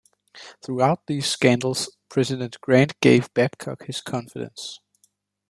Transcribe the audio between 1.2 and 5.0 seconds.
scandals President Grant gave Babcock his confidence.